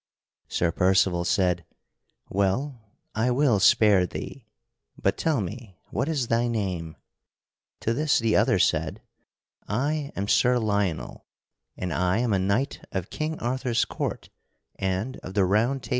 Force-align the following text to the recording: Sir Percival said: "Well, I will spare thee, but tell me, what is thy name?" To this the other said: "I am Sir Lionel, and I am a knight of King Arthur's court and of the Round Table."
Sir 0.47 0.71
Percival 0.71 1.23
said: 1.23 1.63
"Well, 2.27 2.81
I 3.13 3.29
will 3.29 3.59
spare 3.59 4.07
thee, 4.07 4.47
but 4.99 5.15
tell 5.15 5.41
me, 5.41 5.77
what 5.91 6.09
is 6.09 6.27
thy 6.27 6.47
name?" 6.47 6.95
To 7.81 7.93
this 7.93 8.17
the 8.17 8.35
other 8.35 8.57
said: 8.57 9.03
"I 9.67 10.11
am 10.15 10.27
Sir 10.27 10.57
Lionel, 10.57 11.27
and 11.77 11.93
I 11.93 12.17
am 12.17 12.33
a 12.33 12.39
knight 12.39 12.83
of 12.91 13.11
King 13.11 13.39
Arthur's 13.39 13.85
court 13.85 14.29
and 14.79 15.17
of 15.17 15.35
the 15.35 15.45
Round 15.45 15.83
Table." 15.83 15.89